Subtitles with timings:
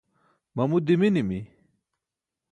[0.55, 1.39] mamu diminimi